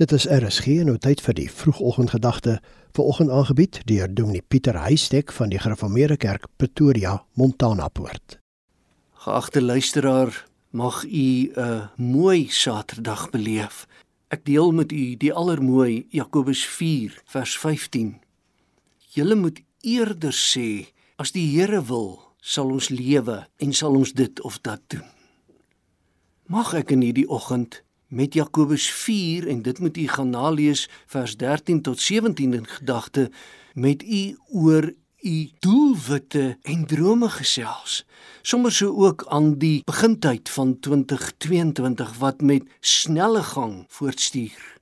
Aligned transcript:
Dit 0.00 0.12
is 0.12 0.24
RSG 0.24 0.66
en 0.80 0.86
nou 0.88 0.94
tyd 0.96 1.20
vir 1.20 1.34
die 1.36 1.50
vroegoggendgedagte 1.52 2.54
vanoggend 2.96 3.30
aangebied 3.30 3.82
deur 3.84 4.08
Dominee 4.08 4.40
Pieter 4.40 4.78
Heistek 4.80 5.32
van 5.36 5.50
die 5.52 5.58
Gereformeerde 5.60 6.16
Kerk 6.16 6.46
Pretoria, 6.56 7.18
Montana 7.36 7.88
Poort. 7.88 8.38
Geagte 9.12 9.60
luisteraar, 9.62 10.46
mag 10.70 11.04
u 11.04 11.52
'n 11.52 11.90
mooi 11.96 12.48
Saterdag 12.48 13.30
beleef. 13.30 13.86
Ek 14.28 14.44
deel 14.44 14.72
met 14.72 14.92
u 14.92 15.16
die 15.16 15.32
allermooi 15.32 16.06
Jakobus 16.08 16.66
4 16.66 17.22
vers 17.24 17.58
15. 17.58 18.20
Julle 18.98 19.34
moet 19.34 19.60
eerder 19.80 20.32
sê 20.32 20.86
as 21.16 21.32
die 21.32 21.58
Here 21.58 21.84
wil, 21.84 22.32
sal 22.40 22.70
ons 22.70 22.88
lewe 22.88 23.46
en 23.56 23.72
sal 23.72 23.94
ons 23.94 24.12
dit 24.12 24.40
of 24.40 24.58
dat 24.60 24.80
doen. 24.86 25.04
Mag 26.46 26.74
ek 26.74 26.90
in 26.90 27.00
hierdie 27.00 27.28
oggend 27.28 27.82
met 28.12 28.34
Jakobus 28.34 28.90
4 28.90 29.48
en 29.48 29.62
dit 29.62 29.78
moet 29.78 29.96
u 29.96 30.08
gaan 30.08 30.30
nalees 30.30 30.88
vers 31.06 31.36
13 31.36 31.82
tot 31.82 32.00
17 32.00 32.52
in 32.52 32.66
gedagte 32.66 33.30
met 33.72 34.02
u 34.02 34.36
oor 34.52 34.92
u 35.20 35.50
doelwitte 35.58 36.58
en 36.62 36.86
drome 36.86 37.28
gesels. 37.28 38.04
Sommers 38.42 38.76
so 38.76 38.94
ook 39.06 39.24
aan 39.28 39.58
die 39.58 39.82
begintyd 39.84 40.48
van 40.48 40.78
2022 40.80 42.18
wat 42.18 42.40
met 42.40 42.62
snelle 42.80 43.42
gang 43.42 43.84
voortstuur. 43.88 44.81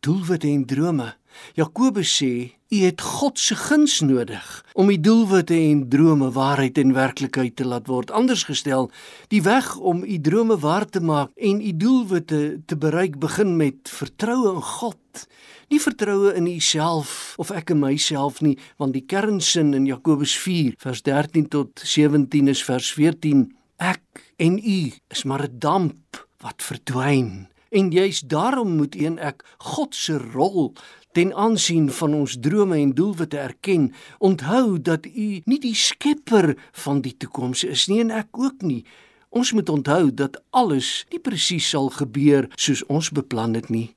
Doelwitte 0.00 0.48
en 0.48 0.64
drome. 0.64 1.14
Jakobus 1.54 2.16
sê 2.16 2.32
U 2.70 2.78
het 2.84 3.00
God 3.02 3.38
se 3.38 3.56
guns 3.58 3.98
nodig 4.00 4.46
om 4.72 4.90
u 4.90 4.96
doelwitte 5.00 5.54
en 5.54 5.88
drome 5.88 6.30
waarheid 6.30 6.78
en 6.78 6.92
werklikheid 6.94 7.56
te 7.56 7.66
laat 7.66 7.90
word. 7.90 8.10
Anders 8.10 8.44
gestel, 8.46 8.90
die 9.28 9.42
weg 9.42 9.74
om 9.76 10.04
u 10.04 10.20
drome 10.20 10.58
waar 10.58 10.86
te 10.86 11.02
maak 11.02 11.34
en 11.34 11.60
u 11.60 11.72
doelwitte 11.76 12.60
te 12.66 12.76
bereik 12.76 13.18
begin 13.18 13.56
met 13.56 13.90
vertroue 13.90 14.54
in 14.54 14.62
God. 14.62 15.26
Nie 15.68 15.82
vertroue 15.82 16.32
in 16.34 16.46
uself 16.46 17.34
of 17.42 17.50
ek 17.50 17.74
in 17.74 17.82
myself 17.82 18.40
nie, 18.40 18.56
want 18.78 18.94
die 18.94 19.04
kernsin 19.04 19.74
in 19.74 19.90
Jakobus 19.90 20.38
4 20.38 20.78
vers 20.78 21.02
13 21.02 21.48
tot 21.50 21.82
17 21.82 22.48
is 22.48 22.62
vers 22.64 22.92
14. 22.94 23.48
Ek 23.82 24.26
en 24.38 24.58
u 24.62 24.80
is 25.10 25.24
maar 25.26 25.42
'n 25.42 25.58
damp 25.58 26.26
wat 26.38 26.62
verdwyn. 26.62 27.50
En 27.70 27.90
juis 27.90 28.20
daarom 28.20 28.76
moet 28.76 28.96
een 28.98 29.18
ek 29.18 29.44
God 29.58 29.94
se 29.94 30.18
rol 30.18 30.72
ten 31.12 31.34
aansien 31.34 31.90
van 31.90 32.14
ons 32.14 32.36
drome 32.40 32.76
en 32.76 32.94
doelwitte 32.94 33.38
erken, 33.38 33.92
onthou 34.18 34.80
dat 34.82 35.06
U 35.06 35.28
nie 35.44 35.58
die 35.58 35.74
skepper 35.74 36.56
van 36.72 37.00
die 37.00 37.16
toekoms 37.16 37.64
is 37.64 37.86
nie 37.90 38.00
en 38.02 38.10
ek 38.10 38.38
ook 38.38 38.62
nie. 38.62 38.84
Ons 39.30 39.52
moet 39.52 39.68
onthou 39.68 40.10
dat 40.14 40.40
alles 40.50 41.04
nie 41.10 41.22
presies 41.22 41.68
sal 41.70 41.90
gebeur 41.94 42.50
soos 42.56 42.82
ons 42.90 43.10
beplan 43.14 43.54
het 43.54 43.70
nie. 43.70 43.94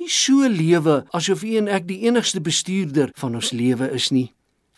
Nie 0.00 0.08
so 0.08 0.48
lewe 0.48 1.02
asof 1.12 1.44
U 1.44 1.56
en 1.60 1.68
ek 1.68 1.88
die 1.88 2.00
enigste 2.08 2.40
bestuurder 2.40 3.12
van 3.20 3.36
ons 3.36 3.52
lewe 3.52 3.90
is 3.92 4.08
nie. 4.08 4.30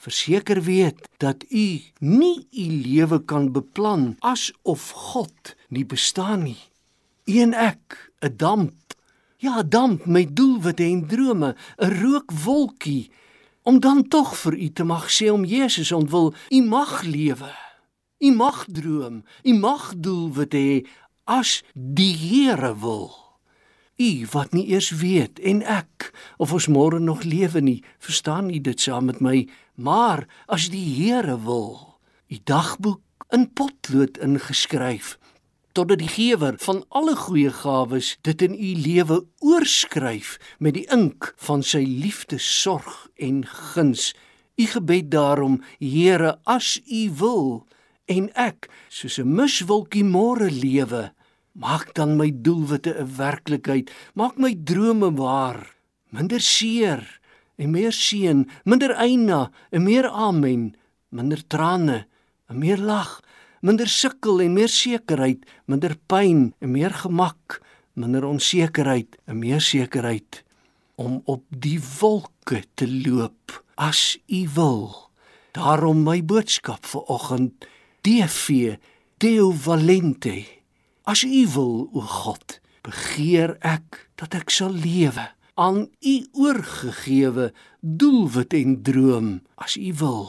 Verseker 0.02 0.58
weet 0.66 0.98
dat 1.22 1.46
U 1.46 1.66
nie 2.02 2.36
U 2.50 2.66
lewe 2.90 3.22
kan 3.22 3.52
beplan 3.54 4.16
asof 4.18 4.90
God 4.90 5.54
nie 5.70 5.86
bestaan 5.86 6.42
nie. 6.50 6.58
U 7.24 7.38
en 7.40 7.54
ek, 7.54 8.12
'n 8.20 8.36
damp 8.36 8.82
Ja, 9.42 9.62
damp 9.62 10.04
met 10.06 10.36
doelwitte 10.36 10.82
en 10.82 11.06
drome, 11.06 11.56
'n 11.76 11.90
rookwolkie 12.00 13.10
om 13.62 13.80
dan 13.80 14.08
tog 14.08 14.36
vir 14.36 14.54
u 14.54 14.68
te 14.72 14.84
mag 14.84 15.10
sê 15.10 15.30
om 15.30 15.44
Jesus 15.44 15.92
ontwil, 15.92 16.34
u 16.48 16.62
mag 16.62 17.02
lewe. 17.02 17.50
U 18.18 18.30
mag 18.30 18.64
droom, 18.66 19.24
u 19.42 19.52
mag 19.54 19.92
doelwitte 19.96 20.56
hê 20.56 20.86
as 21.24 21.62
die 21.74 22.16
Here 22.16 22.78
wil. 22.78 23.10
U 23.96 24.26
wat 24.30 24.52
nie 24.52 24.66
eers 24.66 24.90
weet 24.90 25.38
en 25.38 25.62
ek 25.62 26.12
of 26.36 26.52
ons 26.52 26.66
môre 26.66 26.98
nog 26.98 27.22
lewe 27.22 27.60
nie, 27.60 27.84
verstaan 27.98 28.50
u 28.50 28.60
dit 28.60 28.80
saam 28.80 29.04
met 29.04 29.20
my, 29.20 29.48
maar 29.74 30.26
as 30.46 30.68
die 30.68 30.94
Here 30.94 31.38
wil, 31.42 31.98
u 32.28 32.36
dagboek 32.44 33.02
in 33.30 33.52
potlood 33.52 34.18
ingeskryf 34.18 35.18
totdat 35.72 35.98
die 35.98 36.10
gewer 36.10 36.56
van 36.62 36.82
alle 36.88 37.14
goeie 37.16 37.50
gawes 37.50 38.16
dit 38.26 38.42
in 38.42 38.54
u 38.54 38.70
lewe 38.84 39.22
oorskryf 39.40 40.36
met 40.58 40.76
die 40.76 40.86
ink 40.92 41.32
van 41.46 41.62
sy 41.62 41.82
liefde, 41.84 42.38
sorg 42.38 43.08
en 43.16 43.42
guns. 43.46 44.12
U 44.60 44.66
gebed 44.66 45.10
daarom, 45.10 45.60
Here, 45.80 46.36
as 46.44 46.76
u 46.86 47.10
wil 47.18 47.66
en 48.06 48.28
ek 48.34 48.68
soos 48.88 49.18
'n 49.18 49.34
miswolkie 49.34 50.04
môre 50.04 50.50
lewe, 50.50 51.12
maak 51.52 51.94
dan 51.94 52.16
my 52.16 52.30
doelwitte 52.30 52.92
'n 52.98 53.16
werklikheid, 53.16 53.90
maak 54.14 54.36
my 54.36 54.54
drome 54.54 55.10
waar. 55.16 55.74
Minder 56.10 56.40
seer 56.40 57.20
en 57.56 57.70
meer 57.70 57.92
seën, 57.92 58.48
minder 58.64 58.92
eina 58.92 59.50
en 59.70 59.82
meer 59.82 60.08
amen, 60.08 60.76
minder 61.08 61.46
trane 61.46 62.06
en 62.48 62.58
meer 62.58 62.78
lag 62.78 63.20
minder 63.62 63.86
sukkel 63.88 64.42
en 64.42 64.56
meer 64.56 64.70
sekerheid, 64.70 65.44
minder 65.70 65.94
pyn 66.10 66.50
en 66.58 66.72
meer 66.74 66.94
gemak, 67.04 67.60
minder 67.94 68.24
onsekerheid 68.26 69.18
en 69.30 69.38
meer 69.38 69.62
sekerheid 69.62 70.42
om 71.00 71.20
op 71.30 71.44
die 71.48 71.78
wolke 72.00 72.62
te 72.74 72.88
loop 72.90 73.62
as 73.80 74.18
u 74.26 74.42
wil. 74.54 74.82
Daarom 75.54 76.02
my 76.06 76.18
boodskap 76.24 76.86
vir 76.88 77.06
oggend, 77.12 77.66
DV 78.02 78.76
Deo 79.22 79.52
Valente. 79.52 80.42
As 81.06 81.22
u 81.22 81.46
wil, 81.54 81.86
o 81.94 82.02
God, 82.02 82.58
begeer 82.82 83.56
ek 83.62 84.06
dat 84.18 84.34
ek 84.38 84.50
sal 84.50 84.74
lewe 84.74 85.28
aan 85.54 85.86
u 86.00 86.14
oorgegewe 86.32 87.52
doelwit 87.80 88.54
en 88.58 88.76
droom 88.82 89.30
as 89.54 89.78
u 89.78 89.94
wil. 90.02 90.26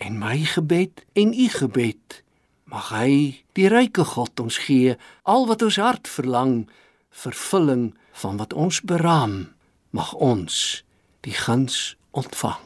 En 0.00 0.16
my 0.20 0.38
gebed 0.48 1.04
en 1.12 1.34
u 1.36 1.48
gebed 1.52 2.22
Mag 2.70 2.92
hy, 2.94 3.42
die 3.58 3.66
ryke 3.66 4.04
God 4.06 4.38
ons 4.38 4.60
gee 4.62 4.94
al 5.26 5.48
wat 5.50 5.64
ons 5.66 5.78
hart 5.82 6.06
verlang, 6.06 6.68
vervulling 7.10 7.88
van 8.22 8.38
wat 8.38 8.54
ons 8.54 8.78
beraam, 8.86 9.50
mag 9.90 10.12
ons 10.14 10.84
die 11.26 11.34
guns 11.34 11.96
ontvang. 12.14 12.62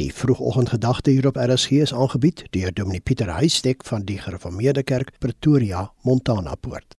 Die 0.00 0.08
vroegoggendgedagte 0.14 1.12
hier 1.12 1.28
op 1.28 1.36
RSG 1.36 1.82
is 1.84 1.92
aangebied 1.92 2.46
deur 2.56 2.72
Dominee 2.72 3.04
Pieter 3.04 3.34
Heistek 3.34 3.84
van 3.84 4.06
die 4.08 4.16
Gereformeerde 4.22 4.86
Kerk 4.86 5.18
Pretoria, 5.18 5.90
Montana 6.06 6.54
Poort. 6.54 6.97